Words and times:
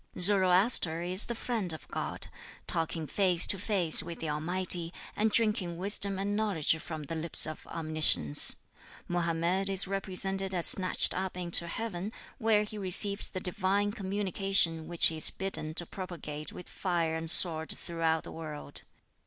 Zoroaster 0.17 1.01
is 1.03 1.27
the 1.27 1.35
friend 1.35 1.71
of 1.71 1.87
God, 1.89 2.25
talking 2.65 3.05
face 3.05 3.45
to 3.45 3.59
face 3.59 4.01
with 4.01 4.17
the 4.19 4.31
Almighty, 4.31 4.91
and 5.15 5.29
drinking 5.29 5.77
wisdom 5.77 6.17
and 6.17 6.35
knowledge 6.35 6.75
from 6.77 7.03
the 7.03 7.13
lips 7.13 7.45
of 7.45 7.67
Omniscience. 7.67 8.55
Mohammed 9.07 9.69
is 9.69 9.85
represented 9.87 10.55
as 10.55 10.65
snatched 10.65 11.13
up 11.13 11.37
into 11.37 11.67
heaven, 11.67 12.11
where 12.39 12.63
he 12.63 12.79
receives 12.79 13.29
the 13.29 13.39
Divine 13.39 13.91
communication 13.91 14.87
which 14.87 15.05
he 15.05 15.17
is 15.17 15.29
bidden 15.29 15.75
to 15.75 15.85
propagate 15.85 16.51
with 16.51 16.67
fire 16.67 17.15
and 17.15 17.29
sword 17.29 17.69
throughout 17.69 18.23
the 18.23 18.31
world. 18.31 18.81